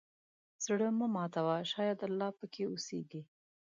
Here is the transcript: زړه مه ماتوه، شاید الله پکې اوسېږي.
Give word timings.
زړه 0.65 0.87
مه 0.97 1.07
ماتوه، 1.15 1.57
شاید 1.71 1.99
الله 2.07 2.29
پکې 2.39 2.61
اوسېږي. 2.67 3.21